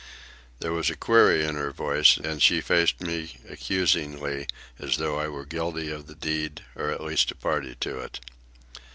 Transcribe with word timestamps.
There 0.61 0.73
was 0.73 0.89
a 0.89 0.95
query 0.95 1.43
in 1.45 1.53
her 1.53 1.69
voice, 1.71 2.17
and 2.17 2.41
she 2.41 2.59
faced 2.59 3.01
me 3.01 3.37
accusingly, 3.47 4.47
as 4.79 4.97
though 4.97 5.19
I 5.19 5.27
were 5.27 5.45
guilty 5.45 5.91
of 5.91 6.07
the 6.07 6.15
deed, 6.15 6.63
or 6.75 6.89
at 6.89 7.03
least 7.03 7.29
a 7.29 7.35
party 7.35 7.75
to 7.81 7.99
it. 7.99 8.19